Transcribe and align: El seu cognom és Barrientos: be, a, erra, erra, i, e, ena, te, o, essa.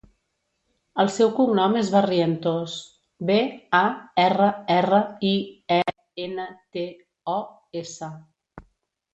El 1.01 1.09
seu 1.15 1.27
cognom 1.39 1.75
és 1.81 1.91
Barrientos: 1.95 2.77
be, 3.31 3.37
a, 3.81 3.83
erra, 4.25 4.49
erra, 4.77 5.03
i, 5.33 5.35
e, 5.77 5.81
ena, 6.27 6.47
te, 6.79 6.87
o, 7.39 7.41
essa. 7.85 8.15